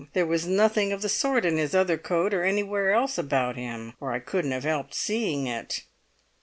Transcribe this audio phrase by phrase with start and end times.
[0.13, 3.93] There was nothing of the sort in his other coat, or anywhere else about him,
[3.99, 5.83] or I couldn't have helped seeing it."